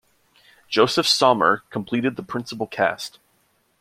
Josef 0.67 1.05
Sommer 1.05 1.61
completed 1.69 2.15
the 2.15 2.23
principal 2.23 2.65
cast. 2.65 3.19